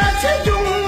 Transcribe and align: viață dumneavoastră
viață 0.00 0.28
dumneavoastră 0.44 0.79